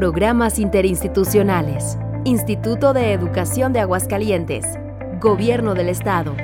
[0.00, 1.98] Programas interinstitucionales.
[2.24, 4.64] Instituto de Educación de Aguascalientes.
[5.20, 6.34] Gobierno del Estado.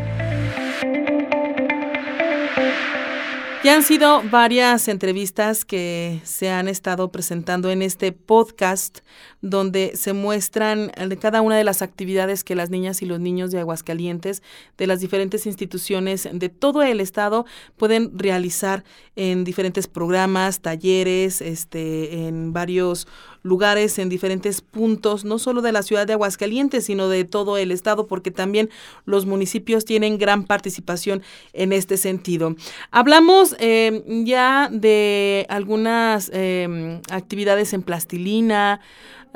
[3.66, 9.00] Ya han sido varias entrevistas que se han estado presentando en este podcast
[9.40, 13.58] donde se muestran cada una de las actividades que las niñas y los niños de
[13.58, 14.44] Aguascalientes,
[14.78, 17.44] de las diferentes instituciones de todo el estado,
[17.76, 18.84] pueden realizar
[19.16, 23.08] en diferentes programas, talleres, este, en varios
[23.46, 27.70] lugares en diferentes puntos, no solo de la ciudad de Aguascalientes, sino de todo el
[27.70, 28.68] estado, porque también
[29.04, 31.22] los municipios tienen gran participación
[31.52, 32.56] en este sentido.
[32.90, 38.80] Hablamos eh, ya de algunas eh, actividades en plastilina,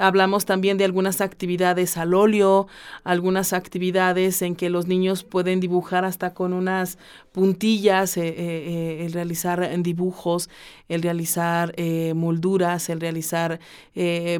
[0.00, 2.68] Hablamos también de algunas actividades al óleo,
[3.04, 6.96] algunas actividades en que los niños pueden dibujar hasta con unas
[7.32, 10.48] puntillas, eh, eh, el realizar dibujos,
[10.88, 13.60] el realizar eh, molduras, el realizar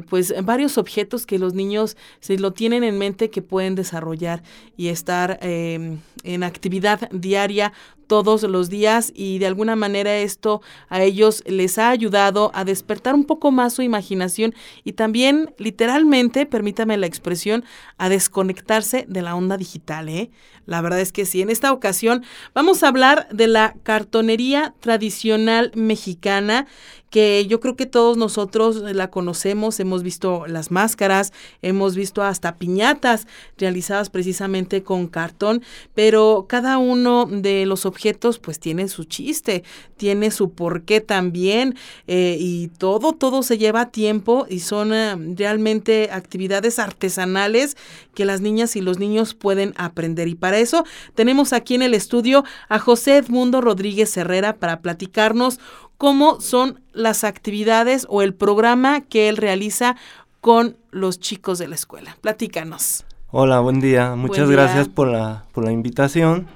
[0.09, 4.41] pues varios objetos que los niños se lo tienen en mente que pueden desarrollar
[4.75, 7.71] y estar en actividad diaria
[8.11, 13.15] todos los días y de alguna manera esto a ellos les ha ayudado a despertar
[13.15, 17.63] un poco más su imaginación y también literalmente, permítame la expresión,
[17.97, 20.09] a desconectarse de la onda digital.
[20.09, 20.29] ¿eh?
[20.65, 25.71] La verdad es que sí, en esta ocasión vamos a hablar de la cartonería tradicional
[25.75, 26.67] mexicana
[27.11, 32.55] que yo creo que todos nosotros la conocemos, hemos visto las máscaras, hemos visto hasta
[32.55, 35.61] piñatas realizadas precisamente con cartón,
[35.93, 39.63] pero cada uno de los objetos pues tiene su chiste,
[39.97, 41.75] tiene su porqué también
[42.07, 47.75] eh, y todo, todo se lleva tiempo y son eh, realmente actividades artesanales
[48.15, 50.29] que las niñas y los niños pueden aprender.
[50.29, 55.59] Y para eso tenemos aquí en el estudio a José Edmundo Rodríguez Herrera para platicarnos
[55.97, 59.97] cómo son las actividades o el programa que él realiza
[60.39, 62.15] con los chicos de la escuela.
[62.21, 63.03] Platícanos.
[63.29, 64.15] Hola, buen día.
[64.15, 66.47] Muchas gracias por la, por la invitación.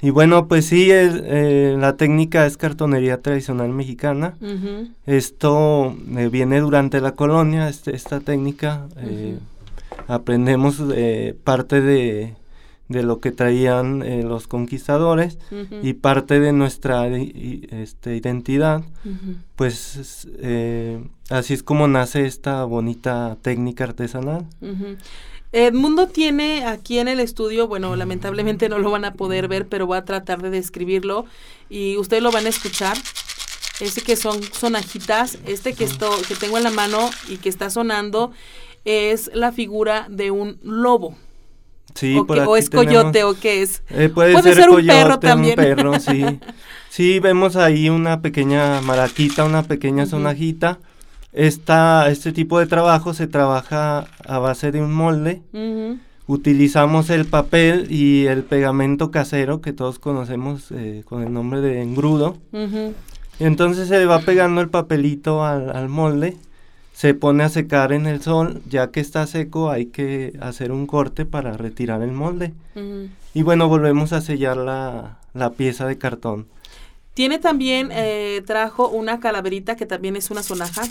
[0.00, 4.36] Y bueno, pues sí, eh, la técnica es cartonería tradicional mexicana.
[5.04, 8.86] Esto eh, viene durante la colonia, este, esta técnica.
[8.96, 9.38] Eh,
[10.06, 10.82] aprendemos
[11.44, 12.34] parte de
[12.88, 15.38] de lo que traían eh, los conquistadores
[15.82, 18.82] y parte de nuestra este, identidad,
[19.56, 24.46] pues eh, así es como nace esta bonita técnica artesanal.
[25.52, 29.86] Edmundo tiene aquí en el estudio, bueno, lamentablemente no lo van a poder ver, pero
[29.86, 31.24] voy a tratar de describirlo
[31.70, 32.96] y ustedes lo van a escuchar.
[33.80, 37.70] Ese que son sonajitas, este que, esto, que tengo en la mano y que está
[37.70, 38.32] sonando
[38.84, 41.16] es la figura de un lobo.
[41.94, 43.82] Sí, o, es coyote o qué es.
[43.90, 45.56] Eh, puede, ser, un perro también.
[45.56, 46.24] perro, sí.
[46.90, 50.78] sí, vemos ahí una pequeña maraquita, una pequeña sonajita.
[51.32, 55.42] Esta, este tipo de trabajo se trabaja a base de un molde.
[56.26, 61.82] Utilizamos el papel y el pegamento casero que todos conocemos eh, con el nombre de
[61.82, 62.36] engrudo.
[63.38, 66.36] Entonces se va pegando el papelito al, al molde
[66.98, 70.88] se pone a secar en el sol, ya que está seco hay que hacer un
[70.88, 72.54] corte para retirar el molde.
[73.34, 76.48] Y bueno, volvemos a sellar la, la pieza de cartón.
[77.14, 80.82] Tiene también, eh, trajo una calaverita que también es una sonaja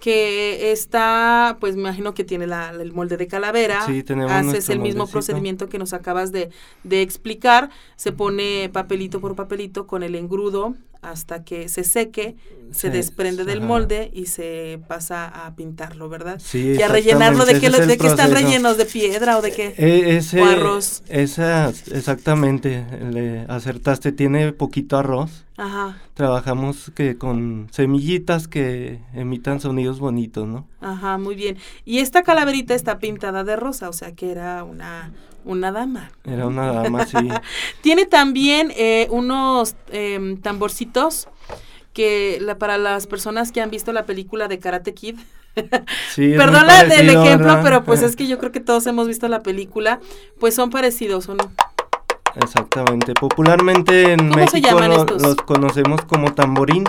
[0.00, 3.84] que está, pues me imagino que tiene la, el molde de calavera.
[3.84, 6.48] Sí, tenemos Haces el mismo procedimiento que nos acabas de,
[6.82, 7.68] de, explicar.
[7.96, 10.74] Se pone papelito por papelito con el engrudo
[11.04, 12.36] hasta que se seque,
[12.72, 16.40] se desprende del molde y se pasa a pintarlo, ¿verdad?
[16.42, 19.74] Sí, y a rellenarlo de qué, de qué están rellenos, de piedra o de qué?
[19.76, 21.02] E, ese, o arroz.
[21.08, 25.44] Esa, exactamente, le acertaste, tiene poquito arroz.
[25.56, 25.98] Ajá.
[26.14, 30.66] Trabajamos que con semillitas que emitan sonidos bonitos, ¿no?
[30.80, 31.58] Ajá, muy bien.
[31.84, 35.12] Y esta calaverita está pintada de rosa, o sea que era una
[35.44, 36.10] una dama.
[36.24, 37.16] Era una dama, sí.
[37.80, 41.28] Tiene también eh, unos em, tamborcitos
[41.92, 45.16] que la, para las personas que han visto la película de Karate Kid.
[46.10, 49.40] sí, Perdón el ejemplo, pero pues es que yo creo que todos hemos visto la
[49.42, 50.00] película,
[50.40, 51.38] pues son parecidos, son
[52.36, 53.14] Exactamente.
[53.14, 54.80] Popularmente en México
[55.20, 56.84] los conocemos como tamborín.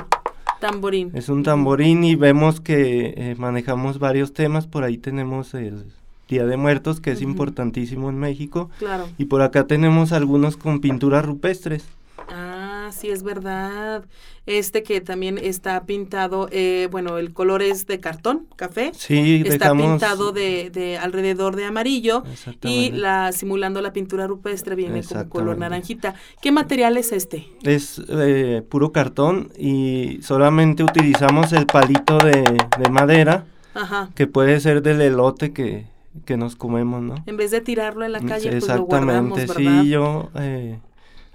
[0.59, 1.11] Tamborín.
[1.13, 4.67] Es un tamborín y vemos que eh, manejamos varios temas.
[4.67, 5.93] Por ahí tenemos el
[6.27, 8.69] Día de Muertos, que es importantísimo en México.
[8.79, 9.07] Claro.
[9.17, 11.85] Y por acá tenemos algunos con pinturas rupestres.
[12.29, 14.05] Ah, sí, es verdad.
[14.45, 18.91] Este que también está pintado, eh, bueno, el color es de cartón, café.
[18.95, 22.23] Sí, Está pintado de, de, alrededor de amarillo
[22.61, 26.13] y la simulando la pintura rupestre viene como color naranjita.
[26.41, 27.47] ¿Qué material es este?
[27.63, 32.43] Es eh, puro cartón y solamente utilizamos el palito de,
[32.77, 34.09] de madera, Ajá.
[34.13, 35.87] que puede ser del elote que,
[36.23, 37.15] que nos comemos, ¿no?
[37.25, 39.55] En vez de tirarlo en la calle, pues lo guardamos, ¿verdad?
[39.55, 40.79] sí, yo eh,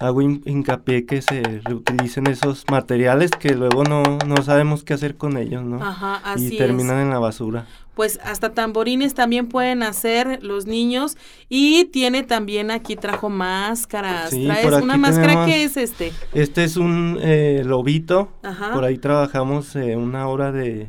[0.01, 5.37] hago hincapié que se reutilicen esos materiales que luego no, no sabemos qué hacer con
[5.37, 5.83] ellos, ¿no?
[5.83, 7.67] Ajá, así Y terminan en la basura.
[7.95, 11.19] Pues hasta tamborines también pueden hacer los niños
[11.51, 14.31] y tiene también aquí trajo máscaras.
[14.31, 16.13] Sí, Traes una máscara que es este.
[16.33, 18.33] Este es un eh, lobito.
[18.43, 18.73] Ajá.
[18.73, 20.89] Por ahí trabajamos eh, una hora de,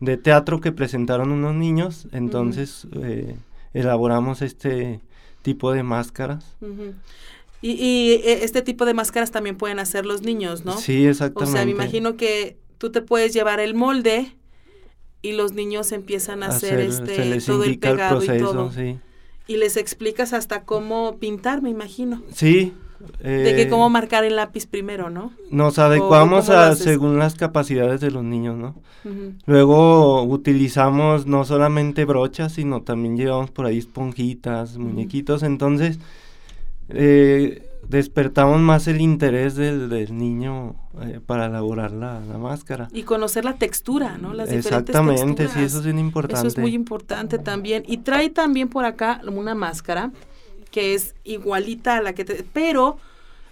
[0.00, 2.08] de, teatro que presentaron unos niños.
[2.12, 3.36] Entonces eh,
[3.74, 5.00] elaboramos este
[5.42, 6.56] tipo de máscaras.
[7.62, 10.76] Y, e, este tipo de máscaras también pueden hacer los niños, ¿no?
[10.76, 11.50] Sí, exactamente.
[11.50, 14.32] O sea, me imagino que tú te puedes llevar el molde
[15.22, 18.70] y los niños empiezan a hacer, este todo el pegado y todo.
[19.48, 22.22] Y les explicas hasta cómo pintar, me imagino.
[22.32, 22.72] Sí.
[23.22, 25.32] De que cómo eh, marcar el lápiz primero, ¿no?
[25.50, 28.74] Nos adecuamos a según las capacidades de los niños, ¿no?
[29.46, 36.00] Luego utilizamos no solamente brochas, sino también llevamos por ahí esponjitas, muñequitos, entonces
[36.88, 42.88] eh, despertamos más el interés del, niño eh, para elaborar la, máscara.
[42.92, 44.34] Y conocer la textura, ¿no?
[44.34, 46.48] Las Exactamente, sí, eso es bien importante.
[46.48, 47.84] Eso es muy importante también.
[47.86, 50.10] Y trae también por acá una máscara
[50.76, 52.44] que es igualita a la que te...
[52.52, 52.98] pero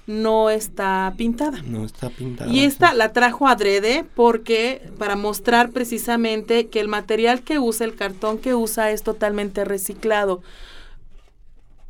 [0.06, 1.62] no está pintada.
[1.62, 2.52] No está pintada.
[2.52, 7.94] Y esta la trajo adrede porque para mostrar precisamente que el material que usa, el
[7.94, 10.42] cartón que usa es totalmente reciclado.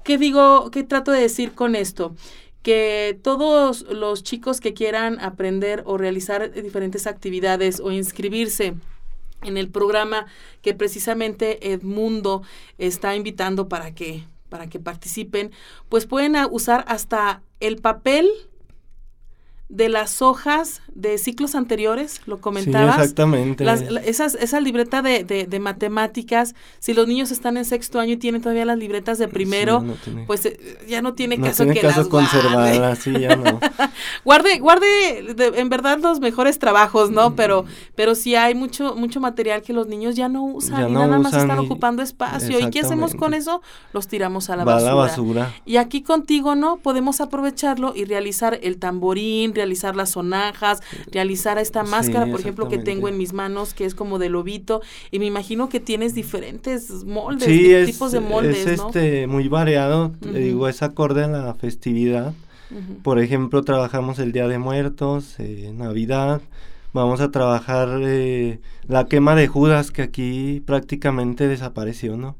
[0.04, 2.14] ¿Qué digo, qué trato de decir con esto?
[2.62, 8.74] Que todos los chicos que quieran aprender o realizar diferentes actividades o inscribirse
[9.42, 10.26] en el programa
[10.62, 12.42] que precisamente Edmundo
[12.78, 14.22] está invitando para que
[14.54, 15.50] para que participen,
[15.88, 18.30] pues pueden usar hasta el papel
[19.68, 22.96] de las hojas de ciclos anteriores, lo comentabas.
[22.96, 23.64] Sí, exactamente.
[24.04, 28.42] esas, esa libreta de, de, matemáticas, si los niños están en sexto año y tienen
[28.42, 29.84] todavía las libretas de primero,
[30.26, 33.58] pues eh, ya no tiene caso que las conservarlas, sí, ya no.
[34.24, 37.30] guarde, guarde en verdad los mejores trabajos, ¿no?
[37.30, 37.34] Mm.
[37.34, 37.64] Pero,
[37.94, 41.34] pero sí hay mucho, mucho material que los niños ya no usan y nada más
[41.34, 42.60] están ocupando espacio.
[42.60, 43.62] ¿Y qué hacemos con eso?
[43.92, 44.92] Los tiramos a la basura.
[44.92, 45.54] A la basura.
[45.64, 46.76] Y aquí contigo, ¿no?
[46.76, 52.78] Podemos aprovecharlo y realizar el tamborín, realizar las sonajas, realizar esta máscara, por ejemplo, que
[52.78, 57.04] tengo en mis manos, que es como de lobito, y me imagino que tienes diferentes
[57.04, 62.34] moldes, tipos de moldes, es este muy variado, te digo, es acorde a la festividad.
[63.02, 66.40] Por ejemplo, trabajamos el Día de Muertos, eh, Navidad,
[66.92, 72.36] vamos a trabajar eh, la quema de Judas, que aquí prácticamente desapareció, ¿no?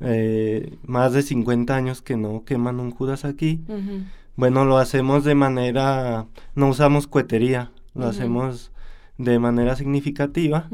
[0.00, 3.60] Eh, más de 50 años que no queman un Judas aquí.
[4.38, 8.70] Bueno, lo hacemos de manera, no usamos cuetería, lo hacemos
[9.16, 10.68] de manera significativa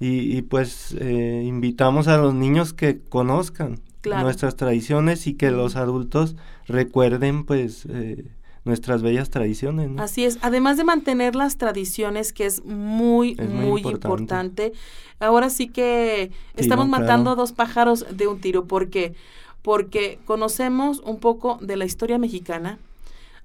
[0.00, 6.34] y, pues eh, invitamos a los niños que conozcan nuestras tradiciones y que los adultos
[6.66, 8.24] recuerden pues eh,
[8.64, 9.88] nuestras bellas tradiciones.
[9.98, 14.72] Así es, además de mantener las tradiciones, que es muy, muy, importante.
[15.20, 19.14] ahora sí que estamos matando dos pájaros de un tiro, porque
[19.62, 22.78] porque conocemos un poco de la historia mexicana,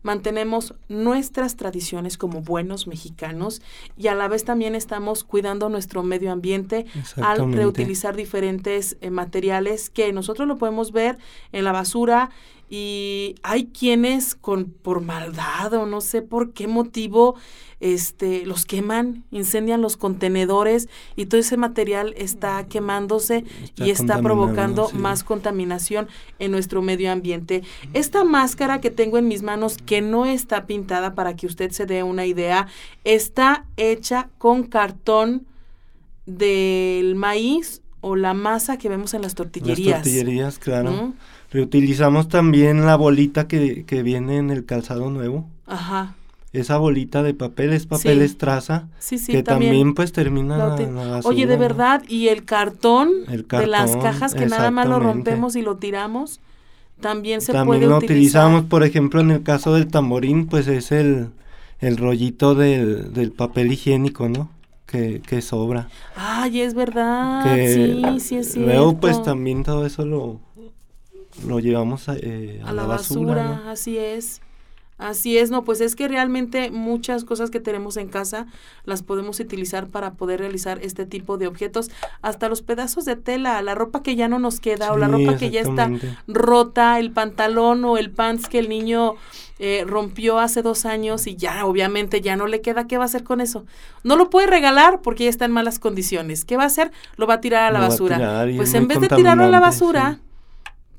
[0.04, 3.62] mantenemos nuestras tradiciones como buenos mexicanos
[3.98, 6.86] y a la vez también estamos cuidando nuestro medio ambiente
[7.18, 11.18] al reutilizar diferentes eh, materiales que nosotros lo podemos ver
[11.52, 12.32] en la basura
[12.74, 17.36] y hay quienes con por maldad o no sé por qué motivo
[17.82, 20.88] este los queman, incendian los contenedores
[21.18, 23.44] y todo ese material está quemándose
[23.76, 26.08] y está provocando más contaminación
[26.40, 27.62] en nuestro medio ambiente.
[27.94, 31.86] Esta máscara que tengo en mis manos que no está pintada para que usted se
[31.86, 32.68] dé una idea,
[33.04, 35.46] está hecha con cartón
[36.26, 39.88] del maíz o la masa que vemos en las tortillerías.
[39.88, 41.14] Las tortillerías, claro.
[41.52, 45.48] Reutilizamos también la bolita que, que viene en el calzado nuevo.
[45.66, 46.16] Ajá.
[46.54, 51.08] Esa bolita de papel es papel estraza, sí, sí, que también, pues termina en la
[51.08, 55.56] basura, Oye, de verdad, y el cartón, de las cajas que nada más lo rompemos
[55.56, 56.42] y lo tiramos,
[57.00, 61.30] también se también lo utilizamos, por ejemplo, en el caso del tamborín, pues es el,
[61.80, 64.50] el rollito del, del papel higiénico, ¿no?
[64.86, 65.88] Que, que sobra.
[66.18, 68.72] Ay, es verdad, sí, sí es cierto.
[68.72, 70.42] Luego, pues también todo eso lo,
[71.46, 73.70] lo llevamos a, eh, a, la, basura.
[73.70, 74.42] así es.
[75.02, 78.46] Así es, no, pues es que realmente muchas cosas que tenemos en casa
[78.86, 81.90] las podemos utilizar para poder realizar este tipo de objetos,
[82.22, 85.38] hasta los pedazos de tela, la ropa que ya no nos queda o la ropa
[85.38, 85.90] que ya está
[86.28, 89.16] rota, el pantalón o el pants que el niño
[89.58, 93.08] eh, rompió hace dos años y ya obviamente ya no le queda, ¿qué va a
[93.08, 93.66] hacer con eso?
[94.04, 96.46] No lo puede regalar porque ya está en malas condiciones.
[96.46, 96.92] ¿Qué va a hacer?
[97.18, 98.46] Lo va a tirar a la basura.
[98.56, 100.20] pues en vez de tirarlo a la basura,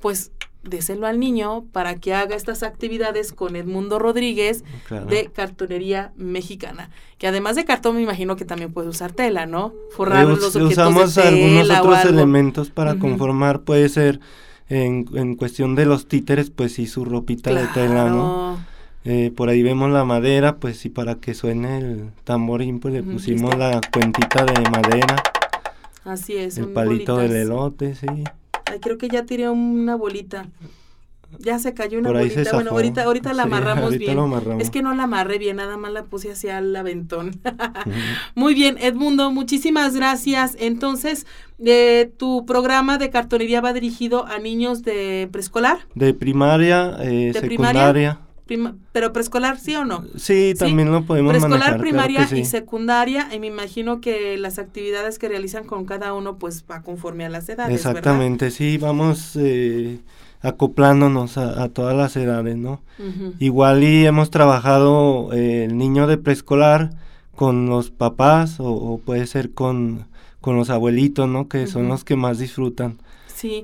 [0.02, 0.32] pues
[0.64, 4.64] déselo al niño para que haga estas actividades con Edmundo Rodríguez
[5.08, 6.90] de cartonería mexicana.
[7.18, 9.72] Que además de cartón me imagino que también puede usar tela, ¿no?
[9.90, 14.20] Forrar los objetos Usamos algunos otros elementos para conformar, puede ser
[14.68, 18.64] en, en, cuestión de los títeres, pues sí, su ropita de tela, ¿no?
[19.04, 23.02] Eh, por ahí vemos la madera, pues sí, para que suene el tamborín, pues le
[23.02, 25.16] pusimos la cuentita de madera.
[26.04, 26.56] Así es.
[26.58, 28.06] El palito del elote, sí
[28.80, 30.46] creo que ya tiré una bolita.
[31.38, 32.52] Ya se cayó una bolita.
[32.52, 34.18] bueno, ahorita, ahorita la amarramos bien.
[34.60, 37.40] Es que no la amarré bien, nada más la puse hacia el aventón.
[38.34, 40.56] Muy bien, Edmundo, muchísimas gracias.
[40.60, 41.26] Entonces,
[41.64, 45.78] eh, ¿tu programa de cartonería va dirigido a niños de preescolar?
[45.94, 48.20] De primaria, eh, secundaria
[48.92, 50.04] pero preescolar, ¿sí o no?
[50.16, 55.28] Sí, también lo podemos Preescolar, primaria y secundaria, y me imagino que las actividades que
[55.28, 60.00] realizan con cada uno, pues va conforme a las edades, Exactamente, sí, vamos eh,
[60.40, 62.82] acoplándonos a, todas las edades, ¿no?
[63.38, 66.90] Igual y hemos trabajado eh, el niño de preescolar
[67.34, 70.06] con los papás o, puede ser con,
[70.40, 71.48] con los abuelitos, ¿no?
[71.48, 72.98] Que son los que más disfrutan.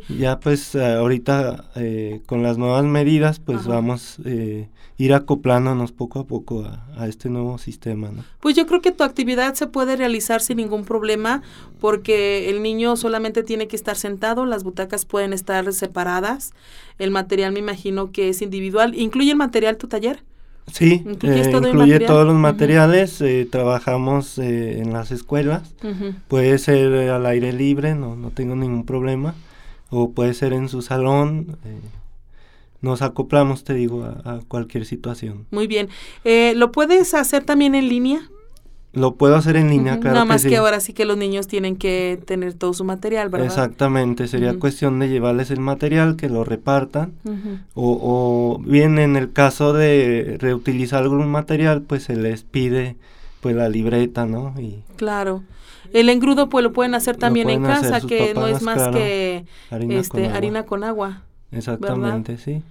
[0.08, 6.24] Ya pues ahorita eh, con las nuevas medidas pues vamos eh, ir acoplándonos poco a
[6.26, 6.64] poco
[6.96, 8.10] a, este nuevo sistema.
[8.10, 8.24] ¿no?
[8.40, 11.42] Pues yo creo que tu actividad se puede realizar sin ningún problema
[11.80, 16.52] porque el niño solamente tiene que estar sentado, las butacas pueden estar separadas,
[16.98, 18.94] el material me imagino que es individual.
[18.94, 20.24] ¿Incluye el material tu taller?
[20.72, 25.74] Sí, eh, incluye todos los materiales, trabajamos en las escuelas,
[26.26, 29.34] puede ser al aire libre, no, no tengo ningún problema
[29.90, 31.58] o puede ser en su salón.
[31.64, 31.80] Eh,
[32.80, 35.46] nos acoplamos, te digo, a, cualquier situación.
[35.50, 35.88] Muy bien.
[36.24, 38.28] Eh, ¿Lo puedes hacer también en línea?
[38.92, 40.14] Lo puedo hacer en línea, claro.
[40.14, 43.46] Nada más que, ahora sí que los niños tienen que tener todo su material, ¿verdad?
[43.46, 47.12] Exactamente, sería cuestión de llevarles el material, que lo repartan,
[47.74, 52.96] o, o, bien en el caso de reutilizar algún material, pues se les pide
[53.40, 54.54] pues la libreta, ¿no?
[54.58, 55.42] Y, claro.
[55.92, 59.94] El engrudo pues lo pueden hacer también en casa, que no es más que harina,
[59.94, 61.22] este, con harina con agua.
[61.50, 62.62] Exactamente, sí.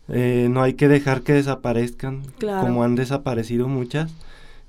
[0.09, 4.13] Eh, no hay que dejar que desaparezcan, como han desaparecido muchas.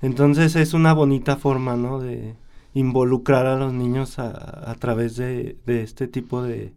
[0.01, 2.00] Entonces es una bonita forma, ¿no?
[2.00, 2.36] De
[2.74, 6.74] involucrar a los niños a, través de, este tipo de,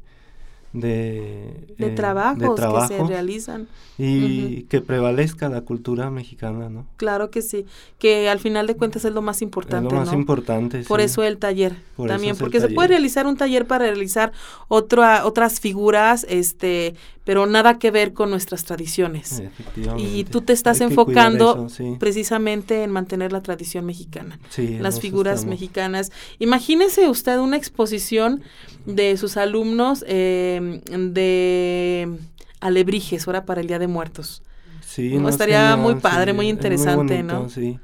[0.75, 3.69] de, de, eh, trabajos, trabajos que se realizan.
[3.97, 6.85] Y que prevalezca la cultura mexicana, ¿no?
[6.97, 7.65] Claro que sí,
[8.01, 9.87] que al final de cuentas es lo más importante.
[9.87, 13.69] Es lo más importante, Por eso el taller también, porque se puede realizar un taller
[13.69, 14.33] para realizar
[14.67, 19.45] otra, otras figuras, este, pero nada que ver con nuestras tradiciones.
[19.97, 21.69] Y tú te estás enfocando
[22.01, 24.41] precisamente en mantener la tradición mexicana,
[24.81, 26.11] las figuras mexicanas.
[26.41, 28.43] Imagínese usted una exposición
[28.87, 32.09] de sus alumnos eh, de
[32.61, 34.43] alebrijes, ahora para el Día de Muertos.
[34.81, 37.49] Sí, estaría muy padre, muy interesante, ¿no?
[37.49, 37.79] Sí.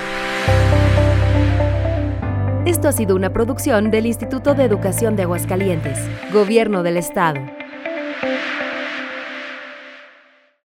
[2.65, 5.98] Esto ha sido una producción del Instituto de Educación de Aguascalientes,
[6.32, 7.42] Gobierno del Estado.